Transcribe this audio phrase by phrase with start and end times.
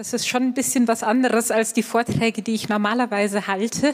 [0.00, 3.92] das ist schon ein bisschen was anderes als die Vorträge, die ich normalerweise halte.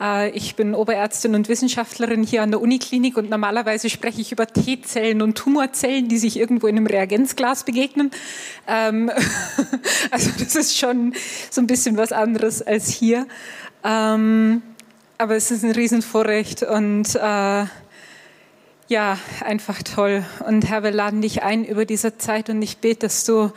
[0.00, 4.48] Äh, ich bin Oberärztin und Wissenschaftlerin hier an der Uniklinik und normalerweise spreche ich über
[4.48, 8.10] T-Zellen und Tumorzellen, die sich irgendwo in einem Reagenzglas begegnen.
[8.66, 9.12] Ähm,
[10.10, 11.14] also das ist schon
[11.50, 13.24] so ein bisschen was anderes als hier.
[13.84, 14.60] Ähm,
[15.18, 17.64] aber es ist ein Riesenvorrecht und äh,
[18.88, 20.24] ja, einfach toll.
[20.48, 23.52] Und Herr, wir laden dich ein über diese Zeit und ich bete, dass du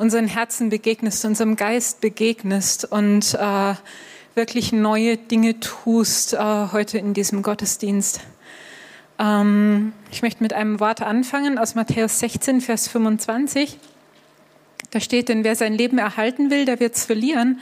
[0.00, 3.74] unseren Herzen begegnest, unserem Geist begegnest und äh,
[4.34, 8.20] wirklich neue Dinge tust äh, heute in diesem Gottesdienst.
[9.18, 13.76] Ähm, ich möchte mit einem Wort anfangen aus Matthäus 16, Vers 25.
[14.90, 17.60] Da steht, denn wer sein Leben erhalten will, der wird es verlieren.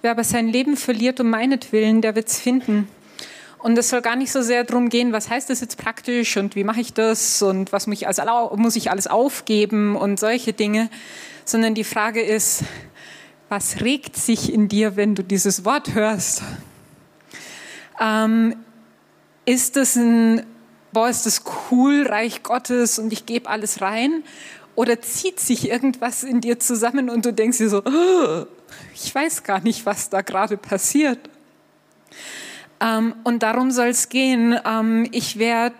[0.00, 2.88] Wer aber sein Leben verliert um meinetwillen, der wird es finden.
[3.58, 6.56] Und es soll gar nicht so sehr darum gehen, was heißt das jetzt praktisch und
[6.56, 8.22] wie mache ich das und was muss ich, alles,
[8.56, 10.88] muss ich alles aufgeben und solche Dinge,
[11.44, 12.64] sondern die Frage ist,
[13.48, 16.42] was regt sich in dir, wenn du dieses Wort hörst?
[18.00, 18.56] Ähm,
[19.44, 20.44] ist das ein,
[20.92, 24.24] boah, ist das cool, Reich Gottes und ich gebe alles rein?
[24.74, 28.46] Oder zieht sich irgendwas in dir zusammen und du denkst dir so, oh,
[28.94, 31.18] ich weiß gar nicht, was da gerade passiert?
[32.80, 34.58] Ähm, und darum soll es gehen.
[34.64, 35.76] Ähm, ich werde,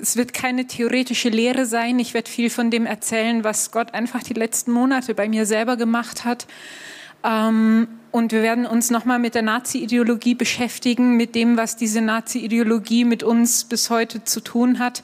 [0.00, 1.98] es wird keine theoretische Lehre sein.
[1.98, 5.76] Ich werde viel von dem erzählen, was Gott einfach die letzten Monate bei mir selber
[5.76, 6.46] gemacht hat.
[7.24, 13.04] Ähm, und wir werden uns nochmal mit der Nazi-Ideologie beschäftigen, mit dem, was diese Nazi-Ideologie
[13.04, 15.02] mit uns bis heute zu tun hat.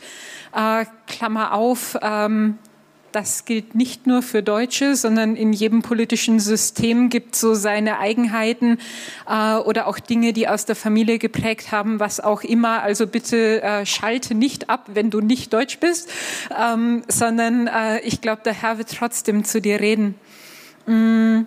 [0.54, 2.58] Äh, Klammer auf, ähm,
[3.12, 7.98] das gilt nicht nur für Deutsche, sondern in jedem politischen System gibt es so seine
[7.98, 8.78] Eigenheiten
[9.28, 12.82] äh, oder auch Dinge, die aus der Familie geprägt haben, was auch immer.
[12.82, 16.10] Also bitte äh, schalte nicht ab, wenn du nicht Deutsch bist,
[16.56, 20.14] ähm, sondern äh, ich glaube, der Herr wird trotzdem zu dir reden.
[20.86, 21.42] Mm.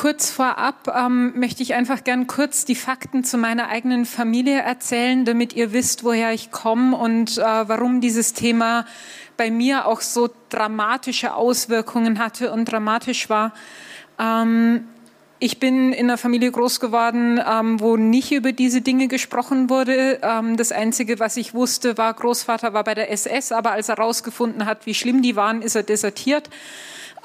[0.00, 5.26] Kurz vorab ähm, möchte ich einfach gern kurz die Fakten zu meiner eigenen Familie erzählen,
[5.26, 8.86] damit ihr wisst, woher ich komme und äh, warum dieses Thema
[9.40, 13.54] bei mir auch so dramatische Auswirkungen hatte und dramatisch war.
[14.18, 14.86] Ähm,
[15.38, 20.20] ich bin in einer Familie groß geworden, ähm, wo nicht über diese Dinge gesprochen wurde.
[20.22, 23.96] Ähm, das Einzige, was ich wusste, war, Großvater war bei der SS, aber als er
[23.96, 26.50] herausgefunden hat, wie schlimm die waren, ist er desertiert.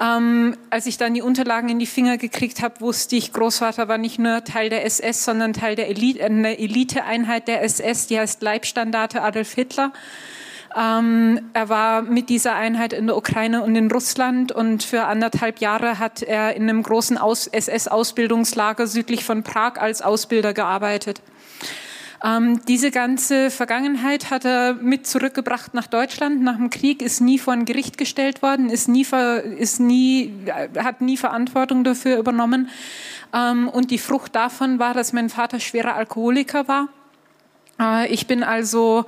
[0.00, 3.98] Ähm, als ich dann die Unterlagen in die Finger gekriegt habe, wusste ich, Großvater war
[3.98, 8.40] nicht nur Teil der SS, sondern Teil der Elite, einer Eliteeinheit der SS, die heißt
[8.40, 9.92] Leibstandarte Adolf Hitler.
[10.76, 15.60] Ähm, er war mit dieser Einheit in der Ukraine und in Russland und für anderthalb
[15.60, 21.22] Jahre hat er in einem großen SS-Ausbildungslager südlich von Prag als Ausbilder gearbeitet.
[22.22, 26.42] Ähm, diese ganze Vergangenheit hat er mit zurückgebracht nach Deutschland.
[26.42, 29.06] Nach dem Krieg ist nie vor ein Gericht gestellt worden, ist nie,
[29.58, 30.34] ist nie,
[30.76, 32.68] hat nie Verantwortung dafür übernommen.
[33.32, 36.88] Ähm, und die Frucht davon war, dass mein Vater schwerer Alkoholiker war.
[37.80, 39.06] Äh, ich bin also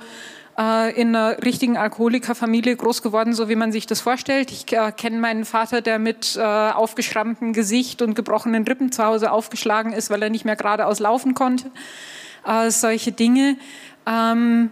[0.59, 4.51] äh, in einer richtigen Alkoholikerfamilie groß geworden, so wie man sich das vorstellt.
[4.51, 9.31] Ich äh, kenne meinen Vater, der mit äh, aufgeschrammtem Gesicht und gebrochenen Rippen zu Hause
[9.31, 11.71] aufgeschlagen ist, weil er nicht mehr geradeaus laufen konnte
[12.45, 13.57] äh, solche Dinge.
[14.05, 14.71] Ähm,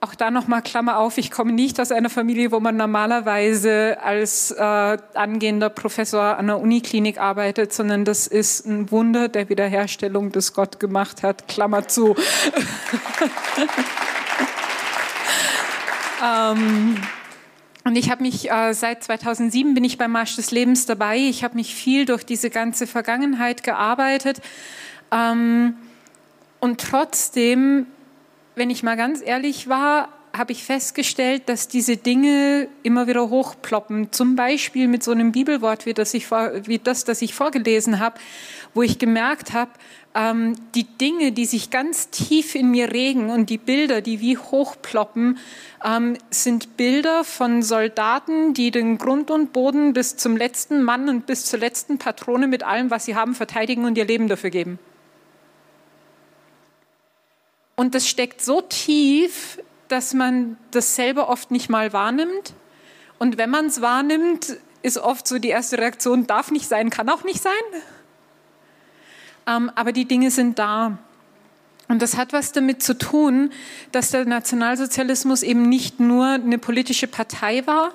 [0.00, 4.50] auch da nochmal Klammer auf, ich komme nicht aus einer Familie, wo man normalerweise als
[4.50, 10.52] äh, angehender Professor an der Uniklinik arbeitet, sondern das ist ein Wunder der Wiederherstellung, das
[10.52, 11.48] Gott gemacht hat.
[11.48, 12.14] Klammer zu.
[16.24, 16.96] ähm,
[17.84, 21.18] und ich habe mich äh, seit 2007 bin ich beim Marsch des Lebens dabei.
[21.18, 24.40] Ich habe mich viel durch diese ganze Vergangenheit gearbeitet.
[25.12, 25.76] Ähm,
[26.58, 27.86] und trotzdem,
[28.56, 34.12] wenn ich mal ganz ehrlich war, habe ich festgestellt, dass diese Dinge immer wieder hochploppen.
[34.12, 38.18] Zum Beispiel mit so einem Bibelwort wie das, ich, wie das, das ich vorgelesen habe,
[38.74, 39.70] wo ich gemerkt habe,
[40.16, 44.38] ähm, die Dinge, die sich ganz tief in mir regen und die Bilder, die wie
[44.38, 45.38] hochploppen,
[45.84, 51.26] ähm, sind Bilder von Soldaten, die den Grund und Boden bis zum letzten Mann und
[51.26, 54.78] bis zur letzten Patrone mit allem, was sie haben, verteidigen und ihr Leben dafür geben.
[57.76, 59.58] Und das steckt so tief,
[59.88, 62.54] dass man das selber oft nicht mal wahrnimmt.
[63.18, 67.10] Und wenn man es wahrnimmt, ist oft so die erste Reaktion, darf nicht sein, kann
[67.10, 67.52] auch nicht sein.
[69.46, 70.98] Ähm, aber die Dinge sind da.
[71.88, 73.50] Und das hat was damit zu tun,
[73.92, 77.92] dass der Nationalsozialismus eben nicht nur eine politische Partei war,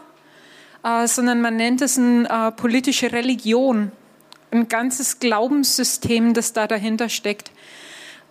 [0.83, 3.91] äh, sondern man nennt es eine äh, politische Religion,
[4.51, 7.51] ein ganzes Glaubenssystem, das da dahinter steckt.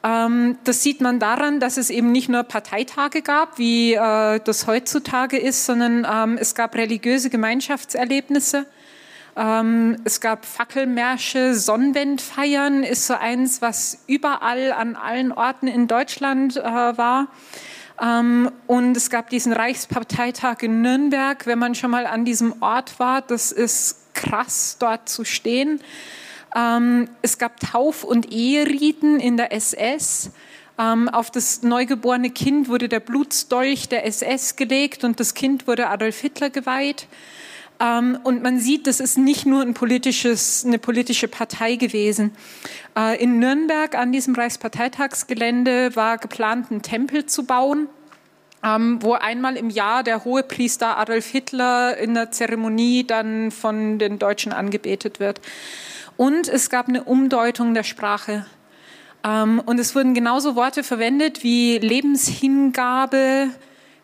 [0.02, 4.66] Ähm, das sieht man daran, dass es eben nicht nur Parteitage gab, wie äh, das
[4.66, 8.66] heutzutage ist, sondern ähm, es gab religiöse Gemeinschaftserlebnisse.
[9.36, 16.56] Ähm, es gab Fackelmärsche, Sonnenwendfeiern ist so eins, was überall an allen Orten in Deutschland
[16.56, 17.28] äh, war.
[18.00, 21.46] Ähm, und es gab diesen Reichsparteitag in Nürnberg.
[21.46, 25.80] Wenn man schon mal an diesem Ort war, das ist krass, dort zu stehen.
[26.56, 30.30] Ähm, es gab Tauf- und Eheriten in der SS.
[30.78, 35.88] Ähm, auf das neugeborene Kind wurde der Blutstolch der SS gelegt und das Kind wurde
[35.88, 37.06] Adolf Hitler geweiht.
[37.80, 42.32] Ähm, und man sieht, das ist nicht nur ein politisches, eine politische Partei gewesen.
[42.96, 47.88] Äh, in Nürnberg an diesem Reichsparteitagsgelände war geplant, einen Tempel zu bauen.
[48.62, 53.98] Ähm, wo einmal im Jahr der hohe Priester Adolf Hitler in der Zeremonie dann von
[53.98, 55.40] den Deutschen angebetet wird.
[56.18, 58.44] Und es gab eine Umdeutung der Sprache.
[59.24, 63.48] Ähm, und es wurden genauso Worte verwendet wie Lebenshingabe,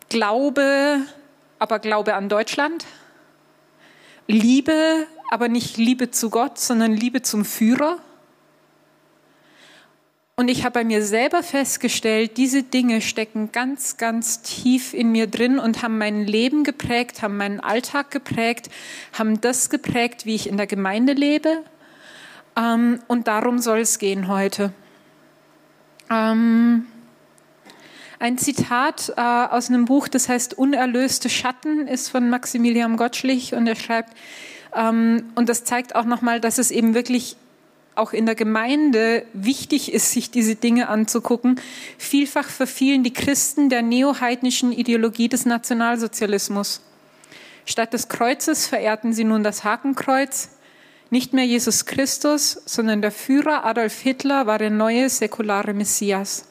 [0.09, 1.01] Glaube,
[1.59, 2.83] aber Glaube an Deutschland
[4.27, 7.99] Liebe, aber nicht Liebe zu Gott, sondern Liebe zum Führer.
[10.35, 15.25] Und ich habe bei mir selber festgestellt, diese Dinge stecken ganz, ganz tief in mir
[15.25, 18.69] drin und haben mein Leben geprägt, haben meinen Alltag geprägt,
[19.13, 21.63] haben das geprägt, wie ich in der Gemeinde lebe.
[22.55, 24.73] Ähm, und darum soll es gehen heute.
[26.11, 26.85] Ähm,
[28.19, 33.67] ein Zitat äh, aus einem Buch, das heißt Unerlöste Schatten, ist von Maximilian Gottschlich und
[33.67, 34.13] er schreibt,
[34.75, 37.37] ähm, und das zeigt auch nochmal, dass es eben wirklich
[37.95, 41.59] auch in der Gemeinde wichtig ist, sich diese Dinge anzugucken.
[41.97, 46.81] Vielfach verfielen die Christen der neoheidnischen Ideologie des Nationalsozialismus.
[47.65, 50.49] Statt des Kreuzes verehrten sie nun das Hakenkreuz.
[51.09, 56.45] Nicht mehr Jesus Christus, sondern der Führer Adolf Hitler war der neue säkulare Messias.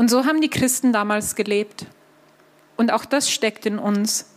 [0.00, 1.84] Und so haben die Christen damals gelebt.
[2.78, 4.30] Und auch das steckt in uns.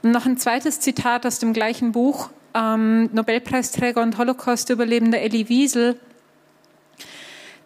[0.00, 6.00] Und noch ein zweites Zitat aus dem gleichen Buch, ähm, Nobelpreisträger und Holocaust-Überlebender Elie Wiesel.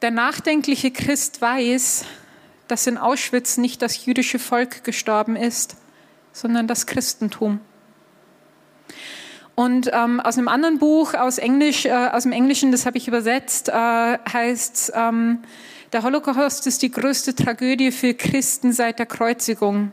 [0.03, 2.05] Der nachdenkliche Christ weiß,
[2.67, 5.77] dass in Auschwitz nicht das jüdische Volk gestorben ist,
[6.33, 7.61] sondern das Christentum.
[9.55, 13.07] Und ähm, aus einem anderen Buch aus Englisch, äh, aus dem Englischen, das habe ich
[13.07, 15.45] übersetzt, äh, heißt ähm,
[15.93, 19.93] der Holocaust ist die größte Tragödie für Christen seit der Kreuzigung.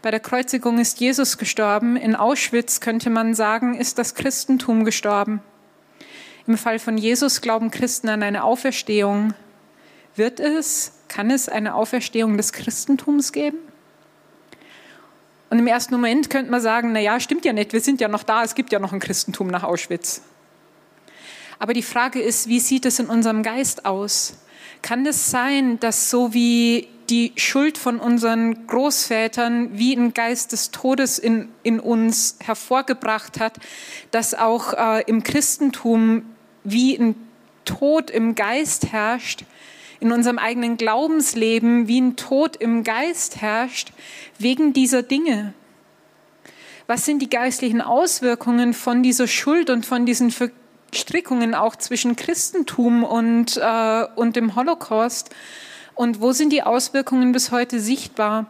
[0.00, 1.96] Bei der Kreuzigung ist Jesus gestorben.
[1.96, 5.42] In Auschwitz könnte man sagen, ist das Christentum gestorben.
[6.46, 9.34] Im Fall von Jesus glauben Christen an eine Auferstehung.
[10.14, 13.58] Wird es, kann es eine Auferstehung des Christentums geben?
[15.50, 18.06] Und im ersten Moment könnte man sagen, na ja, stimmt ja nicht, wir sind ja
[18.06, 20.22] noch da, es gibt ja noch ein Christentum nach Auschwitz.
[21.58, 24.38] Aber die Frage ist, wie sieht es in unserem Geist aus?
[24.82, 30.70] Kann es sein, dass so wie die Schuld von unseren Großvätern wie ein Geist des
[30.70, 33.58] Todes in, in uns hervorgebracht hat,
[34.10, 36.22] dass auch äh, im Christentum
[36.64, 37.14] wie ein
[37.64, 39.44] Tod im Geist herrscht,
[40.00, 43.92] in unserem eigenen Glaubensleben wie ein Tod im Geist herrscht,
[44.38, 45.54] wegen dieser Dinge.
[46.86, 50.30] Was sind die geistlichen Auswirkungen von dieser Schuld und von diesen
[50.94, 55.30] Strickungen auch zwischen Christentum und, äh, und dem Holocaust?
[55.94, 58.46] Und wo sind die Auswirkungen bis heute sichtbar?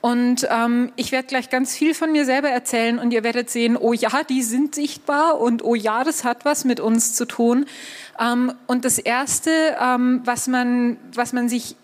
[0.00, 3.76] Und ähm, ich werde gleich ganz viel von mir selber erzählen und ihr werdet sehen,
[3.76, 7.66] oh ja, die sind sichtbar und oh ja, das hat was mit uns zu tun.
[8.20, 11.76] Ähm, und das Erste, ähm, was, man, was man sich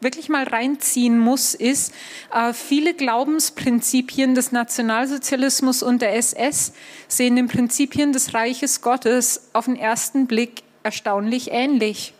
[0.00, 1.94] wirklich mal reinziehen muss, ist,
[2.32, 6.72] äh, viele Glaubensprinzipien des Nationalsozialismus und der SS
[7.08, 12.12] sehen den Prinzipien des Reiches Gottes auf den ersten Blick erstaunlich ähnlich.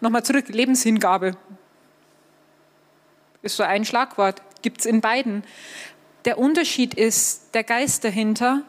[0.00, 1.36] Nochmal zurück, Lebenshingabe.
[3.42, 5.44] Ist so ein Schlagwort, gibt es in beiden.
[6.24, 8.62] Der Unterschied ist der Geist dahinter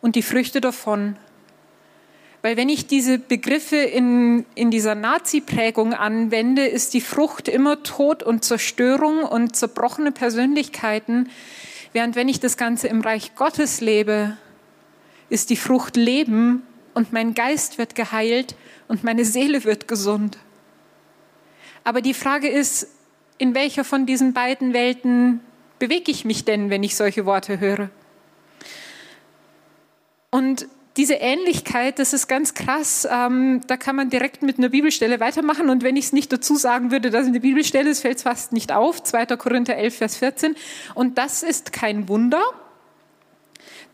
[0.00, 1.16] und die Früchte davon.
[2.42, 8.22] Weil wenn ich diese Begriffe in, in dieser Nazi-Prägung anwende, ist die Frucht immer Tod
[8.22, 11.28] und Zerstörung und zerbrochene Persönlichkeiten.
[11.92, 14.38] Während wenn ich das Ganze im Reich Gottes lebe,
[15.28, 16.62] ist die Frucht Leben
[16.94, 18.54] und mein Geist wird geheilt
[18.88, 20.38] und meine Seele wird gesund.
[21.84, 22.88] Aber die Frage ist,
[23.36, 25.40] in welcher von diesen beiden Welten
[25.78, 27.90] bewege ich mich denn, wenn ich solche Worte höre?
[30.30, 33.06] Und diese Ähnlichkeit, das ist ganz krass.
[33.10, 35.70] Ähm, da kann man direkt mit einer Bibelstelle weitermachen.
[35.70, 38.52] Und wenn ich es nicht dazu sagen würde, dass eine Bibelstelle ist, fällt es fast
[38.52, 39.02] nicht auf.
[39.02, 39.26] 2.
[39.36, 40.56] Korinther 11, Vers 14.
[40.94, 42.42] Und das ist kein Wunder,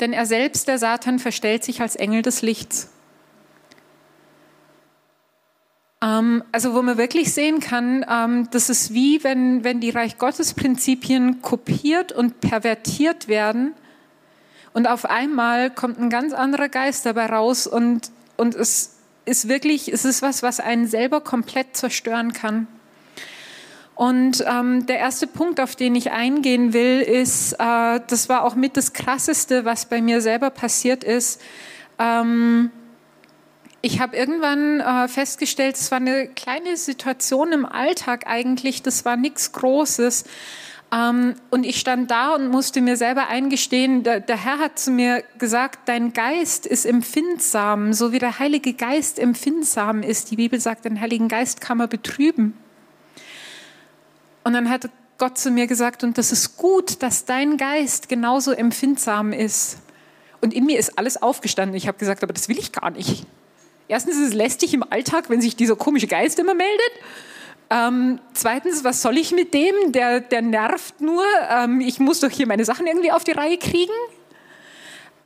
[0.00, 2.90] denn er selbst, der Satan, verstellt sich als Engel des Lichts.
[6.02, 10.16] Ähm, also wo man wirklich sehen kann, ähm, das ist wie wenn, wenn die Reich
[10.16, 13.74] Gottes Prinzipien kopiert und pervertiert werden–
[14.76, 19.90] Und auf einmal kommt ein ganz anderer Geist dabei raus und, und es ist wirklich,
[19.90, 22.66] es ist was, was einen selber komplett zerstören kann.
[23.94, 28.54] Und ähm, der erste Punkt, auf den ich eingehen will, ist, äh, das war auch
[28.54, 31.40] mit das Krasseste, was bei mir selber passiert ist.
[31.98, 32.70] Ähm,
[33.80, 39.16] ich habe irgendwann äh, festgestellt, es war eine kleine Situation im Alltag eigentlich, das war
[39.16, 40.24] nichts Großes.
[40.96, 44.90] Ähm, und ich stand da und musste mir selber eingestehen, der, der Herr hat zu
[44.90, 50.30] mir gesagt, dein Geist ist empfindsam, so wie der Heilige Geist empfindsam ist.
[50.30, 52.56] Die Bibel sagt, den Heiligen Geist kann man betrüben.
[54.44, 54.88] Und dann hat
[55.18, 59.78] Gott zu mir gesagt, und das ist gut, dass dein Geist genauso empfindsam ist.
[60.40, 61.76] Und in mir ist alles aufgestanden.
[61.76, 63.26] Ich habe gesagt, aber das will ich gar nicht.
[63.88, 66.92] Erstens ist es lästig im Alltag, wenn sich dieser komische Geist immer meldet.
[67.68, 69.92] Ähm, zweitens, was soll ich mit dem?
[69.92, 71.24] Der, der nervt nur.
[71.50, 73.92] Ähm, ich muss doch hier meine Sachen irgendwie auf die Reihe kriegen.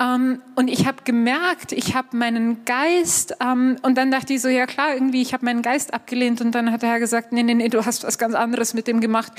[0.01, 4.49] Ähm, und ich habe gemerkt, ich habe meinen Geist, ähm, und dann dachte ich so,
[4.49, 6.41] ja klar, irgendwie, ich habe meinen Geist abgelehnt.
[6.41, 8.87] Und dann hat der Herr gesagt, nee, nee, nee, du hast was ganz anderes mit
[8.87, 9.33] dem gemacht.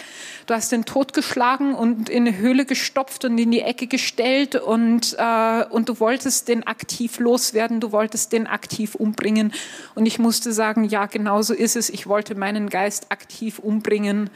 [0.45, 4.55] Du hast den Tod geschlagen und in eine Höhle gestopft und in die Ecke gestellt
[4.55, 9.53] und, äh, und du wolltest den aktiv loswerden, du wolltest den aktiv umbringen.
[9.95, 11.89] Und ich musste sagen, ja, genau so ist es.
[11.89, 14.29] Ich wollte meinen Geist aktiv umbringen.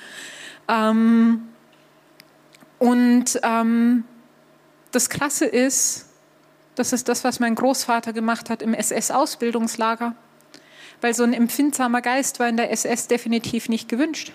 [0.68, 1.44] Ähm,
[2.80, 4.06] und ähm,
[4.92, 6.05] das Krasse ist,
[6.76, 10.16] das ist das, was mein Großvater gemacht hat im SS-Ausbildungslager.
[11.02, 14.32] Weil so ein empfindsamer Geist war in der SS definitiv nicht gewünscht.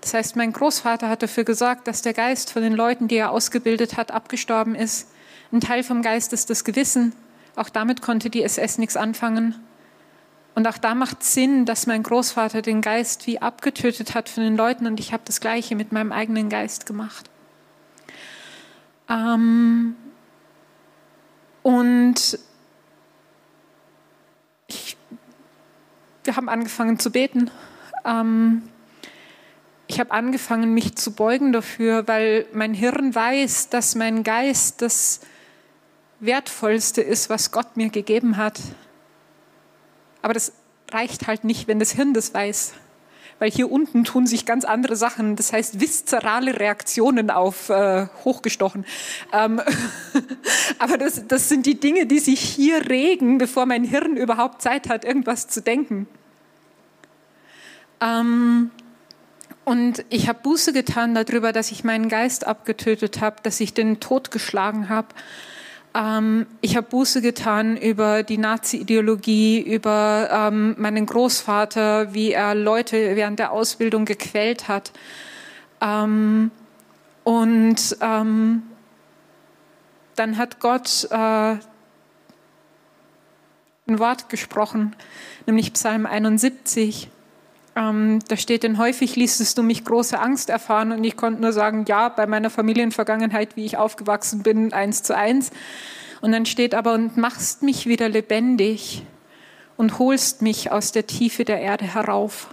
[0.00, 3.30] Das heißt, mein Großvater hat dafür gesorgt, dass der Geist von den Leuten, die er
[3.30, 5.08] ausgebildet hat, abgestorben ist.
[5.52, 7.14] Ein Teil vom Geist ist das Gewissen.
[7.56, 9.56] Auch damit konnte die SS nichts anfangen.
[10.54, 14.56] Und auch da macht Sinn, dass mein Großvater den Geist wie abgetötet hat von den
[14.56, 17.30] Leuten und ich habe das Gleiche mit meinem eigenen Geist gemacht.
[19.08, 19.94] Ähm,
[21.68, 22.38] und
[24.68, 24.96] ich,
[26.24, 27.50] wir haben angefangen zu beten.
[28.06, 28.62] Ähm,
[29.86, 35.20] ich habe angefangen, mich zu beugen dafür, weil mein Hirn weiß, dass mein Geist das
[36.20, 38.58] Wertvollste ist, was Gott mir gegeben hat.
[40.22, 40.52] Aber das
[40.90, 42.72] reicht halt nicht, wenn das Hirn das weiß
[43.38, 48.84] weil hier unten tun sich ganz andere Sachen, das heißt viszerale Reaktionen auf äh, hochgestochen.
[49.32, 49.60] Ähm,
[50.78, 54.88] aber das, das sind die Dinge, die sich hier regen, bevor mein Hirn überhaupt Zeit
[54.88, 56.06] hat, irgendwas zu denken.
[58.00, 58.70] Ähm,
[59.64, 64.00] und ich habe Buße getan darüber, dass ich meinen Geist abgetötet habe, dass ich den
[64.00, 65.08] Tod geschlagen habe.
[65.94, 73.16] Ähm, ich habe Buße getan über die Nazi-Ideologie, über ähm, meinen Großvater, wie er Leute
[73.16, 74.92] während der Ausbildung gequält hat.
[75.80, 76.50] Ähm,
[77.24, 78.62] und ähm,
[80.16, 81.56] dann hat Gott äh,
[83.86, 84.94] ein Wort gesprochen,
[85.46, 87.10] nämlich Psalm 71.
[87.78, 91.52] Ähm, da steht, denn häufig ließest du mich große Angst erfahren und ich konnte nur
[91.52, 95.50] sagen, ja, bei meiner Familienvergangenheit, wie ich aufgewachsen bin, eins zu eins.
[96.20, 99.04] Und dann steht aber, und machst mich wieder lebendig
[99.76, 102.52] und holst mich aus der Tiefe der Erde herauf.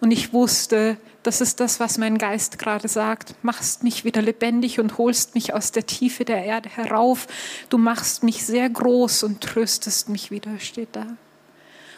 [0.00, 3.34] Und ich wusste, das ist das, was mein Geist gerade sagt.
[3.42, 7.26] Machst mich wieder lebendig und holst mich aus der Tiefe der Erde herauf.
[7.68, 11.06] Du machst mich sehr groß und tröstest mich wieder, steht da.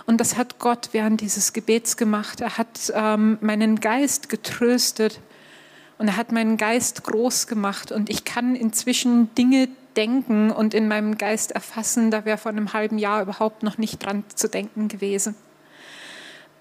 [0.07, 2.41] Und das hat Gott während dieses Gebets gemacht.
[2.41, 5.21] Er hat ähm, meinen Geist getröstet
[5.99, 7.91] und er hat meinen Geist groß gemacht.
[7.91, 12.73] Und ich kann inzwischen Dinge denken und in meinem Geist erfassen, da wäre vor einem
[12.73, 15.35] halben Jahr überhaupt noch nicht dran zu denken gewesen.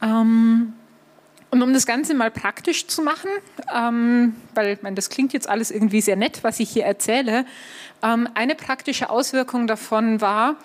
[0.02, 0.74] Ähm,
[1.50, 3.30] und um das Ganze mal praktisch zu machen,
[3.74, 7.46] ähm, weil meine, das klingt jetzt alles irgendwie sehr nett, was ich hier erzähle,
[8.02, 10.56] ähm, eine praktische Auswirkung davon war,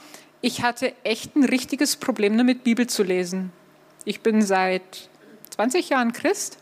[0.41, 3.53] ich hatte echt ein richtiges Problem damit, Bibel zu lesen.
[4.05, 5.09] Ich bin seit
[5.51, 6.59] 20 Jahren Christ,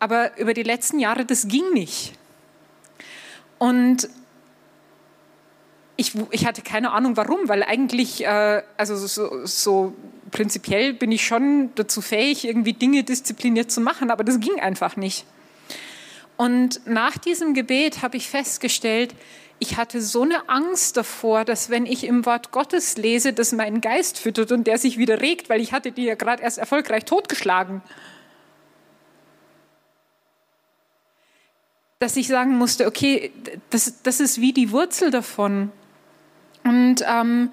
[0.00, 2.12] aber über die letzten Jahre, das ging nicht.
[3.58, 4.08] Und
[5.96, 9.94] ich, ich hatte keine Ahnung warum, weil eigentlich, äh, also so, so
[10.30, 14.96] prinzipiell bin ich schon dazu fähig, irgendwie Dinge diszipliniert zu machen, aber das ging einfach
[14.96, 15.24] nicht.
[16.36, 19.14] Und nach diesem Gebet habe ich festgestellt,
[19.58, 23.80] ich hatte so eine Angst davor, dass wenn ich im Wort Gottes lese, das meinen
[23.80, 27.04] Geist füttert und der sich wieder regt, weil ich hatte die ja gerade erst erfolgreich
[27.04, 27.82] totgeschlagen.
[32.00, 33.32] Dass ich sagen musste, okay,
[33.70, 35.70] das, das ist wie die Wurzel davon.
[36.64, 37.50] Und ähm,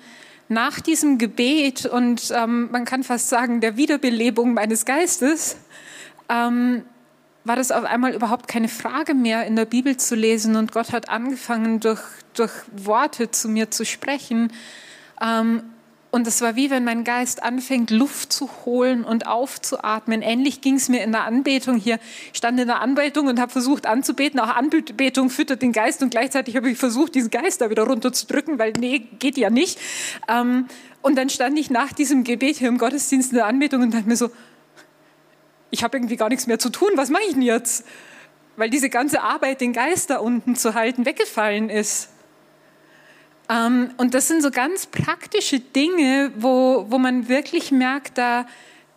[0.50, 5.56] nach diesem Gebet und ähm, man kann fast sagen der Wiederbelebung meines Geistes
[6.28, 6.84] ähm,
[7.44, 10.56] war das auf einmal überhaupt keine Frage mehr, in der Bibel zu lesen.
[10.56, 12.02] Und Gott hat angefangen, durch,
[12.36, 14.52] durch Worte zu mir zu sprechen.
[15.22, 15.64] Ähm,
[16.12, 20.22] und es war wie wenn mein Geist anfängt, Luft zu holen und aufzuatmen.
[20.22, 22.00] Ähnlich ging es mir in der Anbetung hier.
[22.34, 24.38] Ich stand in der Anbetung und habe versucht anzubeten.
[24.42, 28.60] Auch Anbetung füttert den Geist und gleichzeitig habe ich versucht, diesen Geist da wieder runterzudrücken,
[28.60, 29.80] weil nee, geht ja nicht.
[30.28, 30.66] Ähm,
[31.02, 34.08] und dann stand ich nach diesem Gebet hier im Gottesdienst in der Anbetung und dachte
[34.08, 34.30] mir so,
[35.72, 36.90] ich habe irgendwie gar nichts mehr zu tun.
[36.96, 37.86] Was mache ich denn jetzt?
[38.58, 42.10] Weil diese ganze Arbeit, den Geist da unten zu halten, weggefallen ist.
[43.50, 48.46] Ähm, und das sind so ganz praktische Dinge, wo, wo man wirklich merkt, da,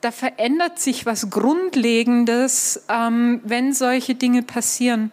[0.00, 5.12] da verändert sich was Grundlegendes, ähm, wenn solche Dinge passieren.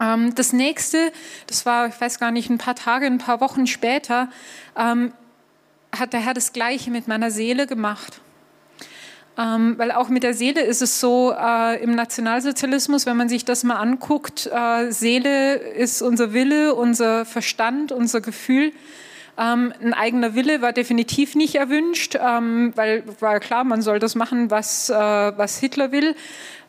[0.00, 1.12] Ähm, das nächste,
[1.46, 4.28] das war, ich weiß gar nicht, ein paar Tage, ein paar Wochen später,
[4.74, 8.22] hat der Herr das Gleiche mit meiner Seele gemacht.
[9.38, 13.46] Ähm, weil auch mit der Seele ist es so, äh, im Nationalsozialismus, wenn man sich
[13.46, 18.72] das mal anguckt, äh, Seele ist unser Wille, unser Verstand, unser Gefühl.
[19.38, 24.14] Ähm, ein eigener Wille war definitiv nicht erwünscht, ähm, weil war klar, man soll das
[24.14, 26.14] machen, was, äh, was Hitler will.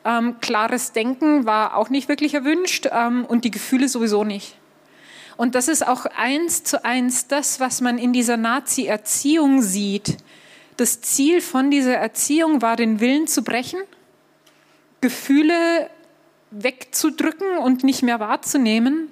[0.05, 4.55] Ähm, klares Denken war auch nicht wirklich erwünscht ähm, und die Gefühle sowieso nicht.
[5.35, 10.17] Und das ist auch eins zu eins das, was man in dieser Nazi-Erziehung sieht
[10.77, 13.79] das Ziel von dieser Erziehung war, den Willen zu brechen,
[15.01, 15.89] Gefühle
[16.51, 19.11] wegzudrücken und nicht mehr wahrzunehmen.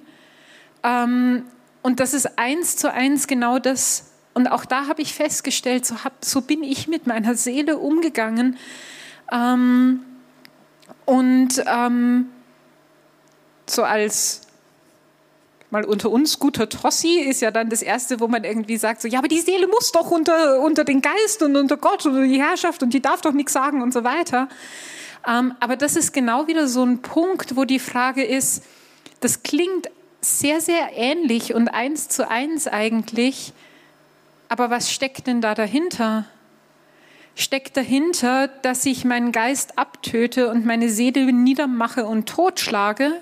[0.82, 1.44] Ähm,
[1.82, 4.12] und das ist eins zu eins genau das.
[4.34, 8.56] Und auch da habe ich festgestellt, so, hab, so, bin ich mit meiner Seele umgegangen.
[9.30, 10.04] Ähm,
[11.04, 12.26] und ähm,
[13.66, 14.42] so als
[15.72, 19.08] mal unter uns, guter Tossi ist ja dann das Erste, wo man irgendwie sagt, so,
[19.08, 22.40] ja, aber die Seele muss doch unter, unter den Geist und unter Gott und die
[22.40, 24.50] Herrschaft und die darf doch nichts sagen und so weiter.
[25.26, 28.64] Ähm, aber das ist genau wieder so ein Punkt, wo die Frage ist,
[29.20, 33.54] das klingt sehr, sehr ähnlich und eins zu eins eigentlich,
[34.50, 36.26] aber was steckt denn da dahinter?
[37.34, 43.12] Steckt dahinter, dass ich meinen Geist abtöte und meine Seele niedermache und totschlage?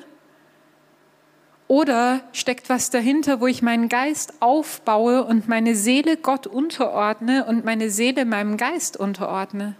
[1.71, 7.65] Oder steckt was dahinter, wo ich meinen Geist aufbaue und meine Seele Gott unterordne und
[7.65, 9.77] meine Seele meinem Geist unterordne?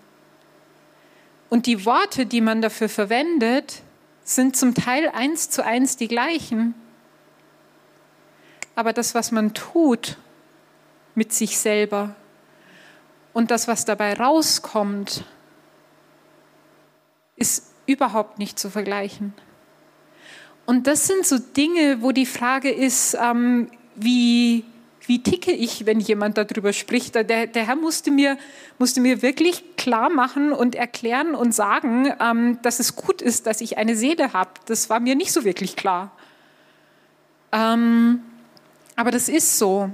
[1.49, 3.83] Und die Worte, die man dafür verwendet,
[4.23, 6.77] sind zum Teil eins zu eins die gleichen.
[8.77, 10.17] Aber das, was man tut
[11.17, 12.15] mit sich selber
[13.33, 15.25] und das, was dabei rauskommt,
[17.35, 19.35] ist überhaupt nicht zu vergleichen.
[20.71, 24.63] Und das sind so Dinge, wo die Frage ist, ähm, wie,
[25.05, 27.17] wie ticke ich, wenn jemand darüber spricht.
[27.17, 28.39] Der, der Herr musste mir,
[28.79, 33.61] musste mir wirklich klar machen und erklären und sagen, ähm, dass es gut ist, dass
[33.61, 34.51] ich eine Seele habe.
[34.67, 36.13] Das war mir nicht so wirklich klar.
[37.51, 38.21] Ähm,
[38.95, 39.91] aber das ist so.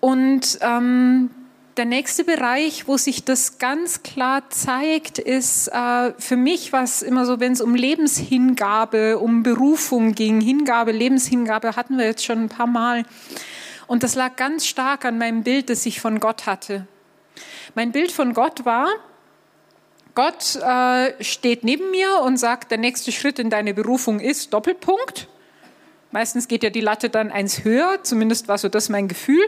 [0.00, 1.30] Und ähm,
[1.76, 7.26] der nächste Bereich, wo sich das ganz klar zeigt, ist äh, für mich, was immer
[7.26, 12.48] so, wenn es um Lebenshingabe, um Berufung ging, Hingabe, Lebenshingabe hatten wir jetzt schon ein
[12.48, 13.04] paar Mal.
[13.86, 16.86] Und das lag ganz stark an meinem Bild, das ich von Gott hatte.
[17.74, 18.88] Mein Bild von Gott war,
[20.14, 25.28] Gott äh, steht neben mir und sagt, der nächste Schritt in deine Berufung ist Doppelpunkt.
[26.14, 29.44] Meistens geht ja die Latte dann eins höher, zumindest war so das mein Gefühl.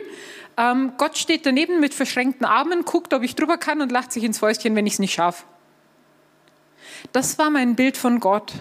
[0.57, 4.25] Ähm, Gott steht daneben mit verschränkten Armen, guckt, ob ich drüber kann und lacht sich
[4.25, 5.45] ins Fäustchen, wenn ich es nicht schaffe.
[7.13, 8.53] Das war mein Bild von Gott.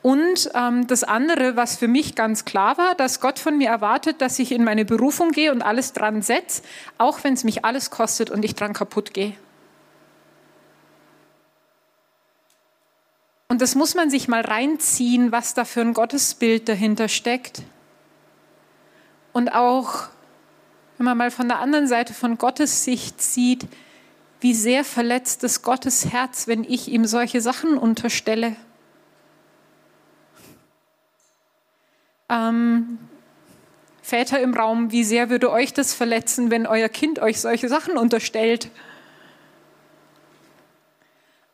[0.00, 4.22] Und ähm, das andere, was für mich ganz klar war, dass Gott von mir erwartet,
[4.22, 6.62] dass ich in meine Berufung gehe und alles dran setze,
[6.96, 9.34] auch wenn es mich alles kostet und ich dran kaputt gehe.
[13.54, 17.62] Und das muss man sich mal reinziehen, was da für ein Gottesbild dahinter steckt.
[19.32, 20.08] Und auch,
[20.98, 23.68] wenn man mal von der anderen Seite von Gottes Sicht sieht,
[24.40, 28.56] wie sehr verletzt es Gottes Herz, wenn ich ihm solche Sachen unterstelle.
[32.28, 32.98] Ähm,
[34.02, 37.96] Väter im Raum, wie sehr würde euch das verletzen, wenn euer Kind euch solche Sachen
[37.98, 38.68] unterstellt?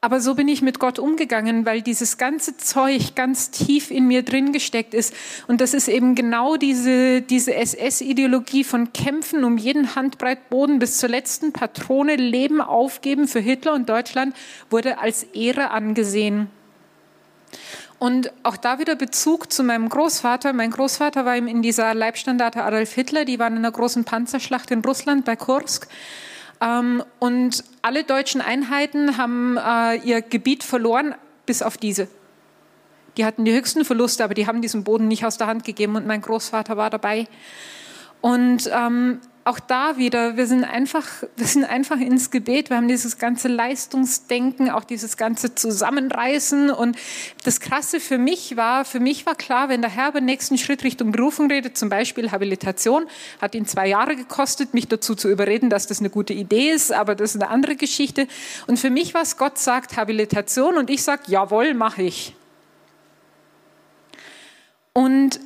[0.03, 4.23] Aber so bin ich mit Gott umgegangen, weil dieses ganze Zeug ganz tief in mir
[4.23, 5.15] drin gesteckt ist.
[5.47, 10.97] Und das ist eben genau diese, diese SS-Ideologie von Kämpfen um jeden Handbreit Boden bis
[10.97, 14.35] zur letzten Patrone, Leben aufgeben für Hitler und Deutschland,
[14.71, 16.49] wurde als Ehre angesehen.
[17.99, 20.55] Und auch da wieder Bezug zu meinem Großvater.
[20.55, 24.81] Mein Großvater war in dieser Leibstandarte Adolf Hitler, die waren in einer großen Panzerschlacht in
[24.81, 25.89] Russland bei Kursk.
[26.61, 31.15] Ähm, und alle deutschen Einheiten haben äh, ihr Gebiet verloren,
[31.47, 32.09] bis auf diese.
[33.17, 35.97] Die hatten die höchsten Verluste, aber die haben diesen Boden nicht aus der Hand gegeben
[35.97, 37.27] und mein Großvater war dabei.
[38.21, 42.69] Und ähm, auch da wieder, wir sind einfach, wir sind einfach ins Gebet.
[42.69, 46.71] Wir haben dieses ganze Leistungsdenken, auch dieses ganze Zusammenreißen.
[46.71, 46.97] Und
[47.45, 50.85] das Krasse für mich war, für mich war klar, wenn der Herr beim nächsten Schritt
[50.85, 53.07] Richtung Berufung redet, zum Beispiel Habilitation,
[53.41, 56.93] hat ihn zwei Jahre gekostet, mich dazu zu überreden, dass das eine gute Idee ist,
[56.93, 58.29] aber das ist eine andere Geschichte.
[58.67, 62.35] Und für mich war es, Gott sagt Habilitation und ich sage, jawohl, mache ich.
[64.93, 65.41] Und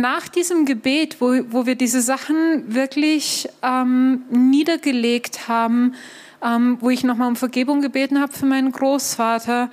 [0.00, 5.94] nach diesem Gebet, wo, wo wir diese Sachen wirklich ähm, niedergelegt haben,
[6.42, 9.70] ähm, wo ich nochmal um Vergebung gebeten habe für meinen Großvater,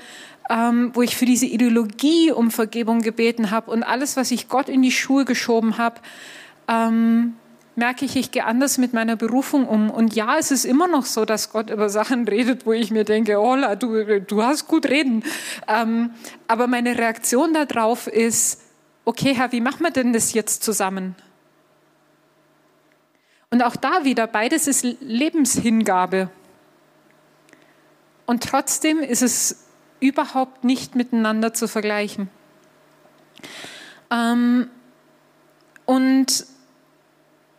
[0.50, 4.70] ähm, wo ich für diese Ideologie um Vergebung gebeten habe und alles, was ich Gott
[4.70, 6.02] in die Schuhe geschoben habe,
[6.68, 7.34] ähm,
[7.76, 9.90] merke ich, ich gehe anders mit meiner Berufung um.
[9.90, 13.06] Und ja, es ist immer noch so, dass Gott über Sachen redet, wo ich mir
[13.06, 15.24] denke, hola, du, du hast gut reden.
[15.68, 16.12] Ähm,
[16.48, 18.61] aber meine Reaktion darauf ist,
[19.06, 21.16] okay, Herr, wie machen wir denn das jetzt zusammen?
[23.50, 26.30] Und auch da wieder, beides ist Lebenshingabe.
[28.26, 29.66] Und trotzdem ist es
[30.00, 32.30] überhaupt nicht miteinander zu vergleichen.
[34.10, 34.70] Ähm,
[35.86, 36.46] und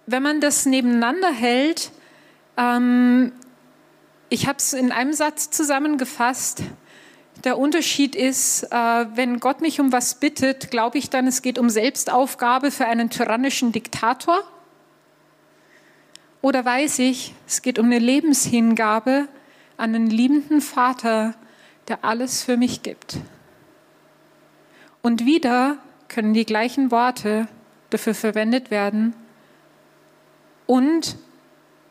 [0.07, 1.93] wenn man das nebeneinander hält,
[2.57, 3.33] ähm,
[4.31, 6.63] ich habe es in einem Satz zusammengefasst,
[7.45, 11.59] der Unterschied ist, äh, wenn Gott mich um was bittet, glaube ich dann, es geht
[11.59, 14.43] um Selbstaufgabe für einen tyrannischen Diktator?
[16.41, 19.29] Oder weiß ich, es geht um eine Lebenshingabe
[19.77, 21.35] an einen liebenden Vater,
[21.89, 23.19] der alles für mich gibt?
[25.03, 25.79] Und wieder
[26.09, 27.49] können die gleichen Worte
[27.91, 29.15] dafür verwendet werden.
[30.67, 31.17] Und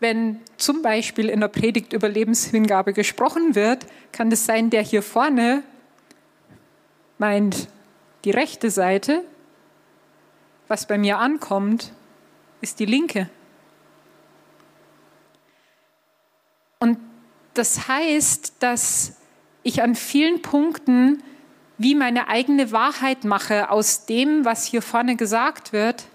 [0.01, 5.03] wenn zum Beispiel in der Predigt über Lebenshingabe gesprochen wird, kann es sein, der hier
[5.03, 5.63] vorne
[7.19, 7.67] meint
[8.25, 9.23] die rechte Seite,
[10.67, 11.93] was bei mir ankommt,
[12.61, 13.29] ist die linke.
[16.79, 16.97] Und
[17.53, 19.17] das heißt, dass
[19.61, 21.21] ich an vielen Punkten
[21.77, 26.05] wie meine eigene Wahrheit mache aus dem, was hier vorne gesagt wird,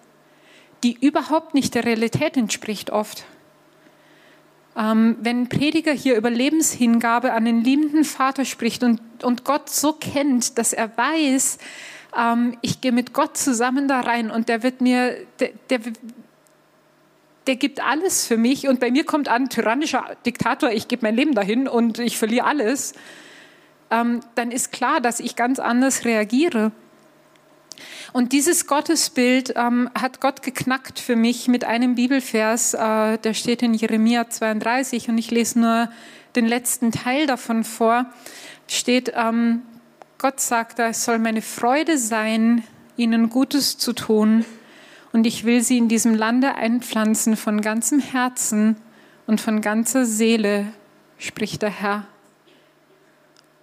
[0.83, 3.25] die überhaupt nicht der Realität entspricht oft.
[4.77, 9.71] Ähm, wenn ein Prediger hier über Lebenshingabe an den liebenden Vater spricht und, und Gott
[9.71, 11.59] so kennt, dass er weiß,
[12.17, 15.81] ähm, ich gehe mit Gott zusammen da rein und der wird mir, der, der,
[17.47, 21.17] der gibt alles für mich und bei mir kommt an, tyrannischer Diktator, ich gebe mein
[21.17, 22.93] Leben dahin und ich verliere alles,
[23.91, 26.73] ähm, dann ist klar, dass ich ganz anders reagiere.
[28.13, 33.63] Und dieses Gottesbild ähm, hat Gott geknackt für mich mit einem Bibelvers, äh, der steht
[33.63, 35.91] in Jeremia 32 und ich lese nur
[36.35, 38.07] den letzten Teil davon vor.
[38.69, 39.63] Steht, ähm,
[40.19, 42.63] Gott sagt, es soll meine Freude sein,
[42.97, 44.45] ihnen Gutes zu tun
[45.13, 48.77] und ich will sie in diesem Lande einpflanzen von ganzem Herzen
[49.27, 50.67] und von ganzer Seele,
[51.19, 52.07] spricht der Herr.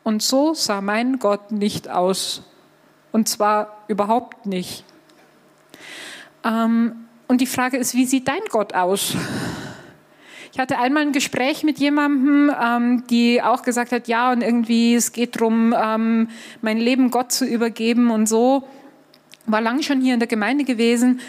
[0.04, 2.44] Und so sah mein Gott nicht aus
[3.14, 4.84] und zwar überhaupt nicht.
[6.44, 9.16] Ähm, und die Frage ist, wie sieht dein Gott aus?
[10.52, 14.94] Ich hatte einmal ein Gespräch mit jemandem, ähm, die auch gesagt hat, ja, und irgendwie
[14.94, 16.28] es geht darum, ähm,
[16.62, 18.68] mein Leben Gott zu übergeben und so.
[19.46, 21.22] War lange schon hier in der Gemeinde gewesen.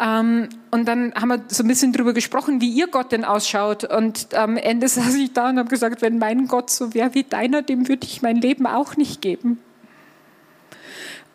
[0.00, 3.84] Ähm, und dann haben wir so ein bisschen darüber gesprochen, wie ihr Gott denn ausschaut.
[3.84, 7.24] Und am Ende saß ich da und habe gesagt, wenn mein Gott so wäre wie
[7.24, 9.58] deiner, dem würde ich mein Leben auch nicht geben.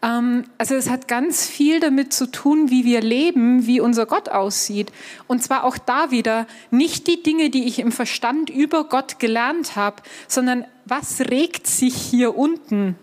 [0.06, 4.30] Ähm, also es hat ganz viel damit zu tun, wie wir leben, wie unser Gott
[4.30, 4.92] aussieht.
[5.28, 9.76] Und zwar auch da wieder nicht die Dinge, die ich im Verstand über Gott gelernt
[9.76, 12.96] habe, sondern was regt sich hier unten?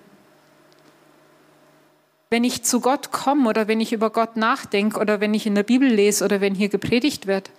[2.31, 5.55] Wenn ich zu Gott komme oder wenn ich über Gott nachdenke oder wenn ich in
[5.55, 7.51] der Bibel lese oder wenn hier gepredigt wird.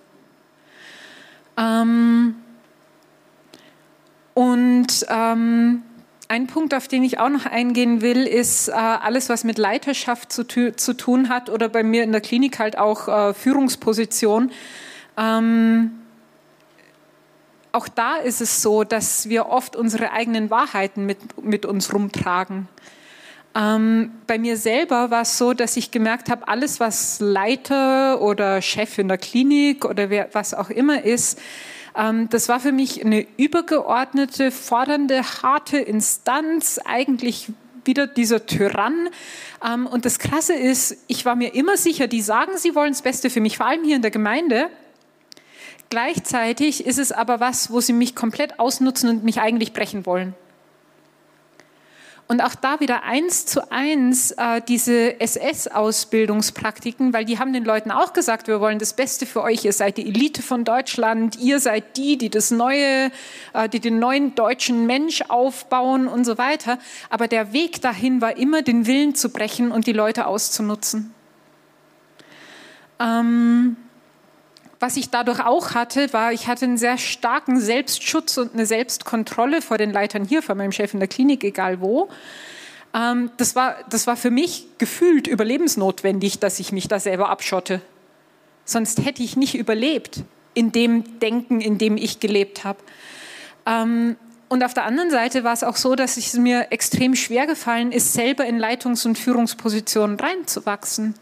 [1.56, 2.34] Ähm,
[4.32, 5.82] und ähm,
[6.28, 10.32] ein Punkt, auf den ich auch noch eingehen will, ist äh, alles, was mit Leiterschaft
[10.32, 14.50] zu, zu, tun hat oder bei mir in der Klinik halt auch äh, Führungsposition.
[15.16, 15.92] Ähm,
[17.72, 22.68] auch da ist es so, dass wir oft unsere eigenen Wahrheiten mit, mit uns rumtragen.
[23.56, 28.62] Ähm, bei mir selber war es so, dass ich gemerkt habe, alles, was Leiter oder
[28.62, 31.40] Chef in der Klinik oder wer, was auch immer ist,
[31.94, 37.52] das war für mich eine übergeordnete, fordernde, harte Instanz, eigentlich
[37.84, 39.08] wieder dieser Tyrann.
[39.64, 43.02] Ähm, und das Krasse ist, ich war mir immer sicher, die sagen, sie wollen das
[43.02, 44.68] Beste für mich, vor allem hier in der Gemeinde.
[45.90, 50.34] Gleichzeitig ist es aber was, wo sie mich komplett ausnutzen und mich eigentlich brechen wollen.
[52.26, 57.90] Und auch da wieder eins zu eins äh, diese SS-Ausbildungspraktiken, weil die haben den Leuten
[57.90, 61.60] auch gesagt, wir wollen das Beste für euch, ihr seid die Elite von Deutschland, ihr
[61.60, 63.10] seid die, die das neue,
[63.52, 66.78] äh, die den neuen deutschen Mensch aufbauen und so weiter.
[67.10, 71.12] Aber der Weg dahin war immer, den Willen zu brechen und die Leute auszunutzen.
[73.00, 73.76] Ähm,
[74.84, 79.62] was ich dadurch auch hatte, war, ich hatte einen sehr starken Selbstschutz und eine Selbstkontrolle
[79.62, 82.10] vor den Leitern hier, vor meinem Chef in der Klinik, egal wo.
[82.92, 87.80] Ähm, das, war, das war für mich gefühlt überlebensnotwendig, dass ich mich da selber abschotte.
[88.66, 92.80] Sonst hätte ich nicht überlebt in dem Denken, in dem ich gelebt habe.
[93.64, 94.16] Ähm,
[94.50, 97.90] und auf der anderen Seite war es auch so, dass es mir extrem schwer gefallen
[97.90, 101.14] ist, selber in Leitungs- und Führungspositionen reinzuwachsen.